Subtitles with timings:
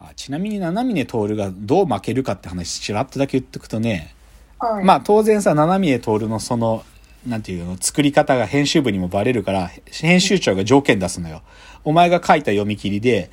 [0.00, 4.14] あ、ちなみに七峰徹がどう負けるかって話ちらっとだけ言っとくとね、
[4.58, 4.84] はい。
[4.84, 6.84] まあ当然さ、七峰徹のその、
[7.26, 11.42] なんていうの、作り方が編集部にもバレるから、編集長が条件出すのよ。
[11.84, 13.30] お前が書いた読み切りで、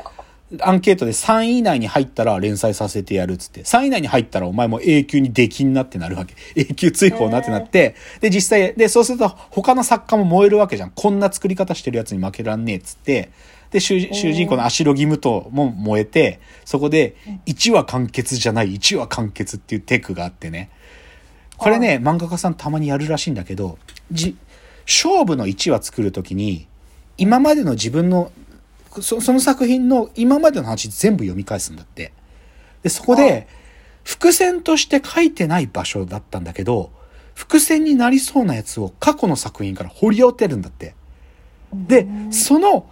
[0.61, 6.35] アンケートで3位以内に入ったら連載させてやるっつって、3位以内に入ったらお前も永久に出禁になってなるわけ。
[6.55, 10.91] 永久追放になってなって、で実際、で、そうすると他の作家も燃えるわけじゃん。
[10.95, 13.29] こんな作り方してるやつに負けらんねえっつって、
[13.71, 20.69] で、主主人公の足利義務とも燃えて、そこで、1話完結じゃない、1話完結っていうテクがあってね。
[21.57, 23.77] これね、漫画家さんたまにやるらしいんだけど、
[24.11, 24.37] じ、
[24.85, 26.67] 勝負の1話作るときに、
[27.17, 28.31] 今までの自分の、
[29.01, 32.13] そその作品の今までの話全部読み返すんだって。
[32.83, 33.47] で、そこで、
[34.03, 36.91] 伏線として書いてない場所だったんだけど、
[37.33, 40.95] 伏線になりそうなやつを過去の作品から掘り当てるんだって。
[41.73, 42.89] で、その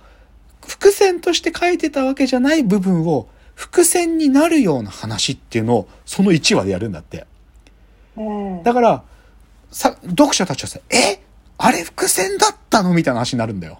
[0.65, 7.25] 伏線として書いてたわけじゃない部分を伏線になるような話っていうのをその1話でやるんだって。
[8.17, 8.63] うん。
[8.63, 9.03] だから、
[9.71, 11.19] さ、読者たちはさ、え？
[11.57, 12.93] あれ伏線だったの？
[12.93, 13.79] みたいな話になるんだよ。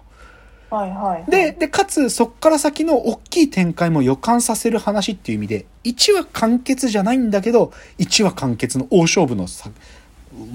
[0.70, 1.30] はいはい。
[1.30, 9.70] で、、で、かつ、そっから先の大きい展開も予感させる話っていう意味で、1話完結じゃないんだけど、1話完結の大勝負のさ、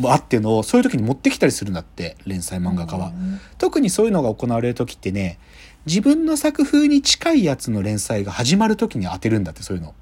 [0.06, 3.14] あっていうのを、そういう時に持ってきたりするんだって、連載漫画家は。
[3.58, 5.40] 特にそういうのが行われる時ってね、
[5.86, 9.94] 自分の作風に近いやつの連載が始まる時に当てるんだって、そういうの。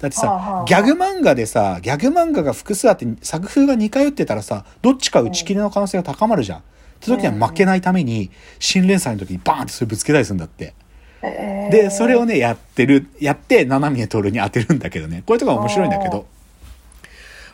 [0.00, 6.62] だってはあはあ、さギャグ漫画でさ、ギャグ漫画が複数あって作風が似通ってたらさ、どっちか打ち切りの可能性が高まるじゃん。
[6.98, 10.74] って時には負けないために、新連載の時にバーンってそれぶつけたりするんだって。
[11.22, 15.22] えーで、それをね、やってる、やって、七峰徹に当てるんだけどね。
[15.26, 16.26] こういうとこが面白いんだけど。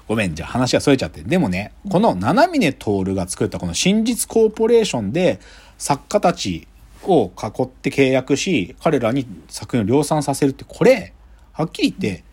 [0.07, 1.23] ごめん、じゃあ話が逸れちゃって。
[1.23, 5.41] でもね、この七峰徹が作ったこの真実コーポレーションで、
[5.79, 6.69] 作家たち
[7.03, 11.13] を囲って契約し、彼らに作品を量産させるって、これ、
[11.53, 12.25] はっきり言って、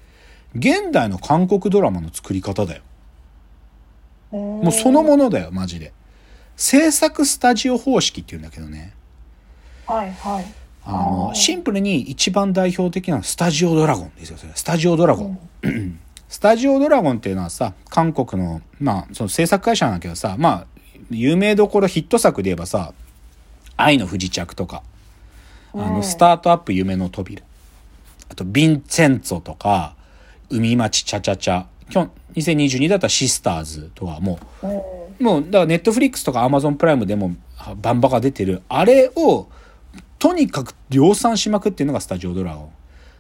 [0.56, 2.84] 現代の韓国ドラマの作り方だよ。
[4.32, 5.94] もうそのものだよ、マジで。
[6.62, 8.94] 制作スタジオ方式って言うんだけどね。
[9.88, 10.46] はいはい。
[10.86, 14.52] あの、シンプルに一番代表的なのはスタジオドラゴンですよ、それ。
[14.54, 15.40] スタジオドラゴン。
[16.30, 22.94] スタジオドラゴンっていうのはさ、韓国の、まあ、その制作会社なんだけどさ、まあ、有名どころヒット作で言えばさ、
[23.76, 24.84] 愛の不時着とか、
[25.74, 27.42] あの、スタートアップ夢の扉。
[28.30, 29.96] あと、ヴィンセンツォとか、
[30.52, 31.66] 海町チャチャチャ。
[31.92, 39.48] 今日、2022だったらシスターズとか、もう、もう、だからネットフリックスとかアマゾンプライムでもあバンバが出てる、あれを、
[40.20, 42.70] とにかく量産しまくっていうのがスタジオドラゴン。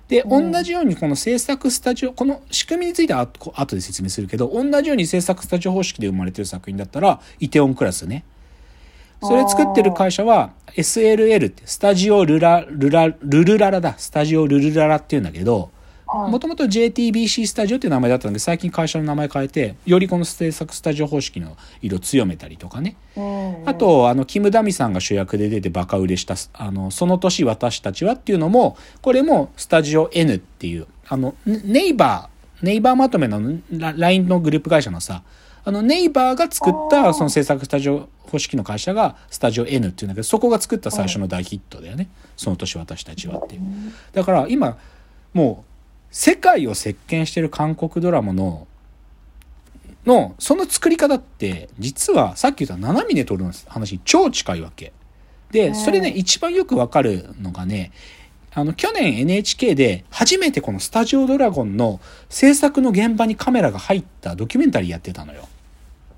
[0.08, 8.26] で、同じようにこの制作スタジオ、この仕組みについては後後で説明するけど、同じように制作スタジオ方式で生まれてる作品だったら、イテオンクラスね。
[9.24, 13.96] それ作ってる会社は SLL って、スタジオルラ、ルラ、ルルララだ。
[13.98, 15.70] スタジオルルララっていうんだけど、
[16.14, 22.98] もともと JTBC スタジオっていう名前だったんで、最近会社の名前変えて、よりこの制作スタジオ方式の色強めたりとかね。
[23.16, 23.64] うん。
[23.66, 35.24] あと、あの、キム・ダミさんが主役で出てバカ売れした、あの、その年私たちはっていうのも、これもスタジオ N っていう、あの、ネイバー、ネイバーまとめのラ LINE のグループ会社のさ、
[35.64, 42.10] あの、ネイバーが作ったその制作スタジオ方式の会社がスタジオ N っていうんだけど、そこが作った最初の大ヒットだよね。
[42.36, 43.62] その年私たちはっていう。
[44.12, 44.78] だから今、
[45.34, 45.71] もう、
[46.12, 48.68] 世界を席巻してる韓国ドラマの、
[50.06, 54.92] の、その作り方って、実はさっき言った七峰徹の話に超近いわけ。
[55.52, 57.92] で、それね、一番よくわかるのがね、
[58.54, 65.48] あの、去年 NHK で初めてこのスタジオドラゴンの制作の現場にカメラが入ったドキュメンタリーやってたのよ。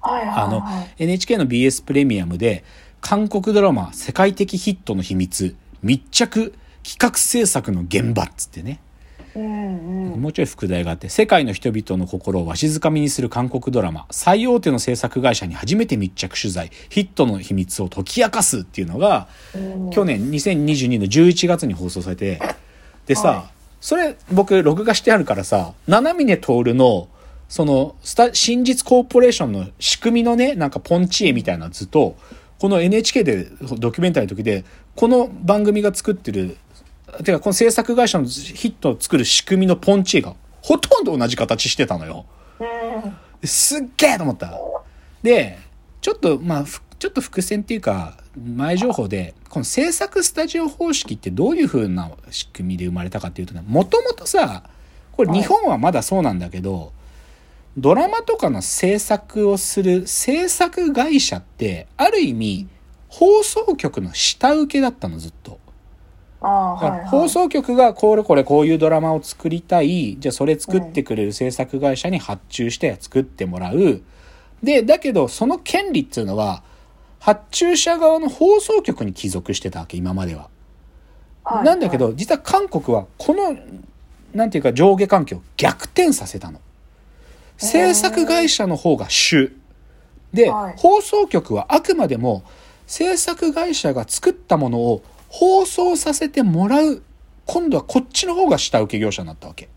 [0.02, 2.64] あのはい。、NHK の BS プレミアムで、
[3.00, 6.54] 韓国ドラマ世界的ヒットの秘密、密着
[6.84, 8.80] 企画制作の現場っつってね。
[9.36, 10.22] うんうん。
[10.22, 19.28] もうちょい副題があって、世界の人々の心をわしづかみにする韓国ドラマ、最大手の制作会社に初めて密着取材、ヒットの秘密を解き明かすっていうのが、
[19.92, 22.40] 去年2022の11月に放送されて、
[23.08, 27.10] でさ、はいそれ僕録画してあるからさ、七峰徹の、
[27.50, 32.16] その、スタ、真実コーポレーションの仕組みのね、なんかポンチ絵みたいな図と、
[32.60, 34.64] この NHK でドキュメンタリーの時で、
[34.96, 36.56] この番組が作ってる
[37.24, 42.26] てかこの制作会社のヒットを作る仕組みのポンチ絵がほとんど同じ形してたのよ。
[43.44, 44.60] すっげえと思った。
[45.22, 45.60] で、
[46.02, 54.64] ちょっと、まあ、ふちょっと伏線っていうか、前情報で、この制作スタジオ方式ってどういう風な仕組みで生まれたかっていうとね、もともとさ、
[55.12, 56.94] これ日本はまだそうなんだけど、
[57.78, 62.68] ドラマとかの制作をする制作会社って、ある意味、
[63.10, 65.60] 放送局の下請けだったの、ずっと。
[66.48, 67.00] はい、はい。
[67.00, 70.18] ら放送局がこれこれこういうドラマを作りたい。
[70.20, 74.02] じゃあそれ作ってくれる制作会社に発注して作ってもらう。
[74.62, 76.64] で、だけどその権利っていうのは、
[77.20, 80.50] 発注者側の放送局に帰属してたわけ、今までは。
[81.46, 83.58] はいなんだけ、ど、実は韓国はこの、
[84.34, 86.60] なんていうか上下関係を逆転させたの。
[87.58, 89.52] 制作会社の方が主。
[90.34, 92.44] で、はい放送局はあくまでも
[92.88, 95.04] 制作会社が作ったものを
[95.36, 97.02] 放送させてもらう。
[97.48, 99.68] 今度はこっちの方が下請け業者になったわけ。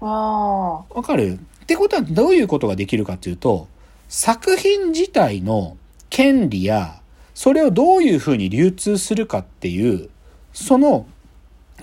[0.00, 1.40] あわかる？
[1.64, 3.66] ってことはどういうことができるかっていうと、
[4.08, 5.76] 作品自体の
[6.10, 7.00] 権利や、
[7.34, 10.10] それをどういうふうに流通するかっていう、
[10.52, 11.06] その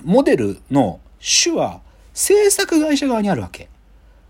[0.02, 1.82] モデルの主は
[2.14, 3.68] 制作会社側にあるわけ。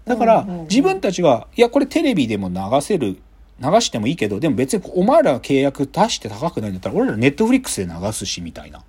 [0.07, 3.19] だから自分たちが、いやこれテレビでも流せる、
[3.61, 8.83] 流してもいいけど、でも別にお前ら契約出して高くないんだったら、俺らネットフリックスで流すし、みたいな。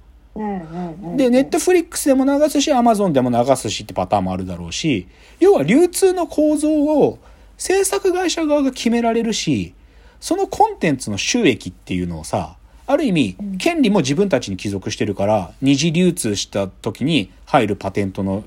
[1.15, 5.07] で、ネットフリックスでも流すし、アマゾンでも流すしってパターンもあるだろうし、
[5.39, 7.19] 要は流通の構造を
[7.57, 9.73] 制作会社側が決められるし、
[10.19, 18.43] そのコンテンツの収益っていうのをさ、ある意味、権利も自分たちに帰属してるから、二次流通した時に入るパテントの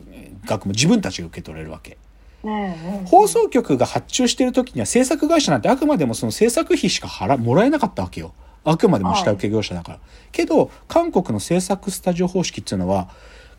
[0.47, 1.99] 額も自分たちが受け取れるわけ。
[2.43, 8.33] 放送局が発注してる時には制作会社なんてあくまでもその制作費しか払もらえなかったわけよ。
[8.65, 9.99] あくまでも下請け業者だから。
[10.33, 13.09] けど、韓国の制作スタジオ方式っていうのは、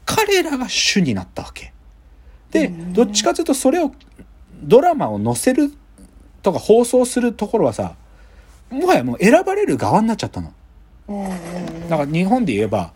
[0.05, 1.73] 彼らが主になったわけ。
[2.51, 3.93] で、どっちかというとそれを、
[4.63, 5.73] ドラマを載せる
[6.43, 7.95] とか放送するところはさ、
[8.69, 10.53] もはやもう選ばれる側になっちゃったの。
[11.89, 12.93] だから日本で言えば、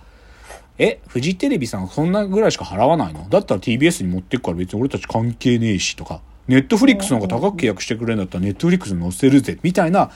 [0.78, 3.28] え、フジテレビさんそんなぐらいしか払わないの？
[3.30, 10.12] だったら TBS に持ってくから別に俺たち関係ねえしとか、ネットフリックスの方が高く契約してくれるんだったらネットフリックスに載せるぜ、みたいな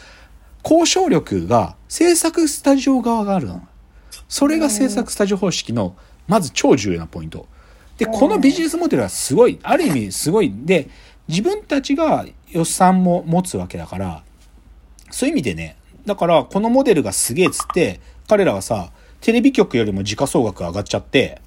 [0.64, 3.66] 交渉力が制作スタジオ側があるの。
[4.28, 5.96] それが制作スタジオ方式の
[6.28, 7.48] まず超重要なポイント。
[7.98, 10.54] で、このビジネスモデルはすごい、ある意味すごい。
[10.54, 10.90] で、
[11.28, 14.24] 自分たちが予算も持つわけだから、
[15.10, 18.92] そういう意味でね、だからこのモデルがすげえっつって、彼らはさ、
[19.22, 21.42] テレビ局よりも時価総額上がっちゃって、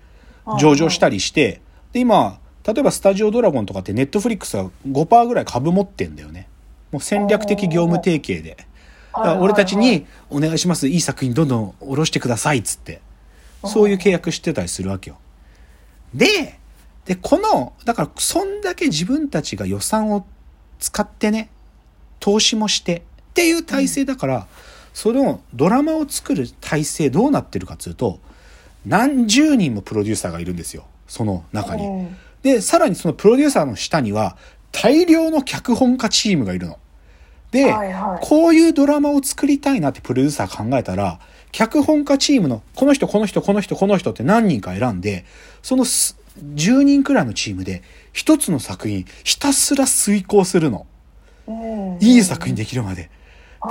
[0.59, 1.61] 上場したりして、
[1.93, 6.49] で、今、例えばスタジオドラゴンとかってネットフリックスが5%ぐらい株持ってんだよね。
[6.91, 8.57] もう戦略的業務提携で。
[9.41, 13.01] 俺たちにお願いします、いい作品どんどん下ろしてくださいっつって。
[13.65, 15.19] そういう契約してたりするわけよ。
[16.15, 16.59] で、
[17.05, 20.25] で、この、だからそんだけ自分たちが予算を
[20.79, 21.51] 使ってね、
[22.21, 23.03] 投資もしてっ
[23.35, 24.47] ていう体制だから、
[24.95, 28.21] そのドラマを作る体制どうなってるかっていうと、
[28.87, 30.85] 何十人もプロデューサーがいるんですよ。
[31.07, 31.87] その中に。
[31.87, 34.37] うんで、さらにそのプロデューサーの下には
[34.73, 36.79] 大量の脚本家チームがいるの。
[37.51, 41.21] で、はいはいこういうドラマを作りたいなってプロデューサー考えたら、
[41.53, 45.25] 脚本家チームのこの人、この人、この人、この人って何人か選んで、
[45.63, 50.87] そのす10人くらいのチームで一つの作品ひたすら遂行するの。
[51.47, 53.11] うんいい作品できるまで。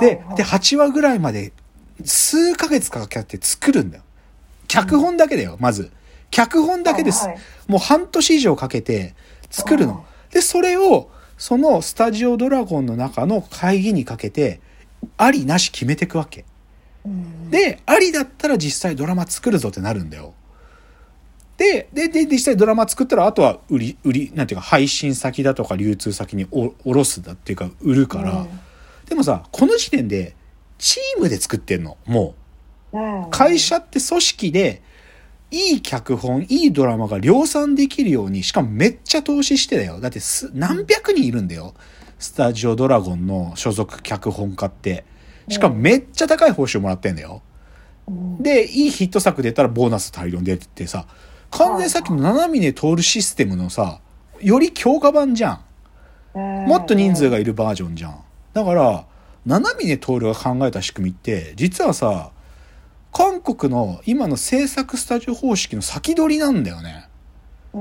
[0.00, 1.52] でで、8話ぐらいまで
[2.04, 4.02] 数ヶ月かけて作るんだよ。
[4.68, 5.90] 脚本だけだよ、まず。
[6.30, 7.28] 脚本だけです。
[7.66, 9.14] もう半年以上かけて
[9.50, 10.04] 作るの。
[10.30, 14.60] で、それを、そのスタジオドラゴンの中の会議にかけて、
[15.18, 16.44] ありなし決めていくわけ。
[17.04, 20.32] うんで、ありだったら実際ドラマ作るぞってなるんだよ。
[21.58, 28.60] で、で、で、実際ドラマ作ったら、あとは売り、売り、なんていうか、配信先だとか流通先におおろすだっていうか、売るから、うん
[29.12, 30.34] でもさ、この時点で、
[30.78, 32.34] チームで作ってんの、も
[32.94, 33.28] う。
[33.30, 34.80] 会社って組織で、
[35.50, 40.00] いい脚本、いいドラマが量産できるように、しかもめっちゃ投資してだよ。
[40.00, 41.74] だってす、何百人いるんだよ。
[42.18, 45.04] スタジオドラゴンの所属脚本家って。
[45.50, 47.42] しかもめっちゃ高い報酬もらってんだよ。
[48.08, 51.06] うんで、いいヒット作出たらボーナス大量に出てってさ、
[51.50, 54.00] 完全にさっきの七峰徹システムのさ、
[54.40, 55.60] より強化版じゃ
[56.34, 58.24] んもっと人数がいるバージョンじゃん。
[58.52, 59.04] だから、
[59.46, 62.30] 七峰徹が考えた仕組みって、実はさ、
[63.12, 67.08] 韓国の今の制作スタジオ方式の先取りなんだよね。
[67.74, 67.78] う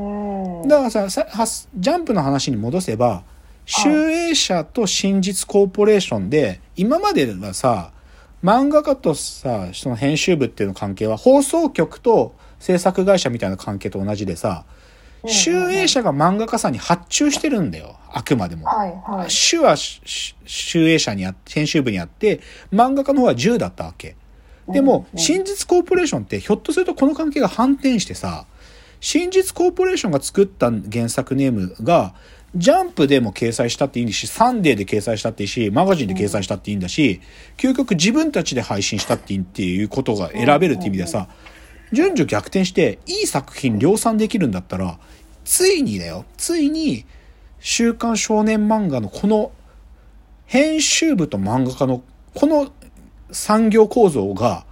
[0.66, 1.28] んだからさ、
[1.76, 3.24] ジャンプの話に戻せば、
[3.66, 7.92] 集英社と真実コーポレーションで、今まではさ、
[8.44, 14.66] 漫画家とさ、その編集部っていうの関係は、放送局と制作会社みたいな関係と同じでさ、
[15.28, 17.98] 集英社が漫画家さんに発注してるんだよ。
[18.12, 18.66] あくまでも。
[18.66, 22.42] はいはい主は集英社にあって、編集部にあって、
[22.74, 24.16] 漫画家の方は10だったわけ。
[24.68, 28.46] でも、うん真実コーポレーションってひょっとするとこの関係が反転してさ、
[29.00, 32.14] 真実コーポレーションが作った原作ネームが、
[32.54, 37.22] ジャンプでも掲載したっていいし、サンデーで掲載したっていいし、マガジンで掲載したっていいんだし、
[37.58, 41.30] 究極自分たちで配信したっていいっていうことが選べるって意味でさ、
[41.92, 44.98] 順序逆転して、いい作品量産できるんだったら、
[45.44, 47.06] ついにだよ、ついに、
[47.60, 49.52] 週刊少年漫画のこの、
[50.46, 52.72] 編集部と漫画家の、この
[53.32, 54.66] 産業構造が、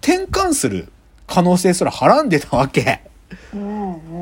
[0.00, 0.92] 転換する
[1.26, 3.02] 可能性すらはらんでたわけ。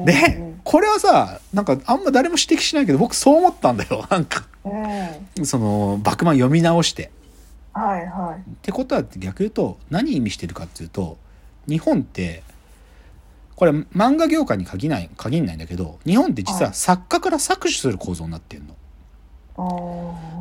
[0.04, 4.06] で、これはさ、なんかあんま誰も指摘しないけど、僕そう思ったんだよ。
[4.10, 4.46] なんか、
[5.44, 7.10] その、バクマン読み直して。
[7.78, 11.16] はいってことは逆言うと何意味してるかっていうと
[11.68, 12.42] 日本って
[13.54, 18.74] これ漫画業界に限らない限んないんだけど日本って実ははい作家から搾取する構造になってるの。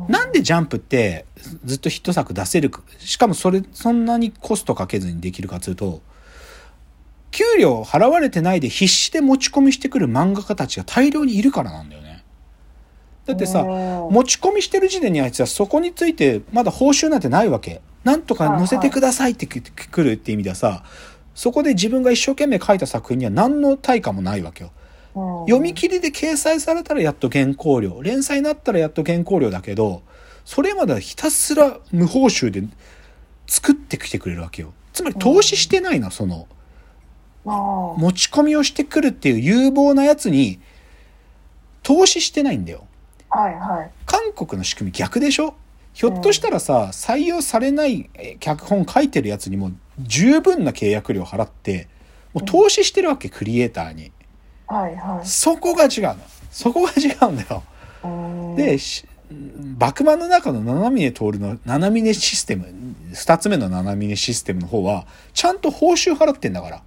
[0.08, 1.26] なんでジャンプって
[1.64, 6.02] ずっとヒット作出せるかしかもそれそんなにコストかけずにできるかっていうと
[7.32, 12.22] 給料払われてないで必死で持ち込みしてくる漫画家たちが大量にいるからなんだよね。
[13.26, 13.64] だってさう
[14.10, 17.82] ん持ち込みしてる時点にあいつはそこについてまだ報酬なんてないわけ。
[18.04, 20.84] なんとか載せてくださいってくくるって意味ではさ、
[21.38, 24.72] そこで自分が一生懸命書いた作品には何の対価もないわけよ。
[25.14, 28.00] うん読み切りで掲載されたらやっと原稿料。
[28.02, 30.02] 連載になったらやっと原稿料だけど、
[30.44, 32.64] それまではひたすら無報酬で
[33.46, 34.72] 作ってきてくれるわけよ。
[34.92, 36.48] つまり投資してないの、その。
[37.44, 40.58] 持ち込みをしてくるっていう有望なやつに
[41.84, 42.86] 投資してないんだよ。
[43.30, 45.54] はいはい韓国の仕組み逆でしょ？
[45.94, 51.88] ひょっとしたらさ、採用されないえ脚本書いてるやつにも十分な契約料払って、
[52.32, 54.12] もう投資してるわけ、クリエイターに。
[54.66, 56.16] はいはいそこが違うの。
[56.50, 57.62] そこが違うんだよ。
[58.04, 62.66] うんで、しバクマンの中の七峰徹の七峰システム、
[63.12, 66.82] 二つ目の七峰システムの方は、ちゃんと報酬払ってんだから。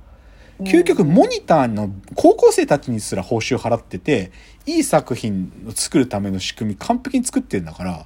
[0.63, 4.31] 究極モニターの高校生たちにすら報酬払ってて、
[4.65, 8.05] いい作品を作るための仕組み完璧に作ってるんだから、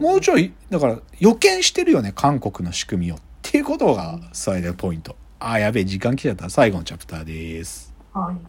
[0.00, 3.16] もうちょい、だから予見してるよね、韓国の仕組みを。
[3.16, 5.16] っっていうことが最大のポイント。
[5.38, 6.48] ああ、やべえ、時間来ちゃった。
[6.48, 7.92] 最後のチャプターです。
[8.12, 8.46] はい